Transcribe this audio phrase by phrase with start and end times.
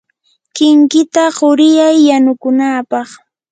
[0.55, 3.09] kinkita quriyay yanukunapaq.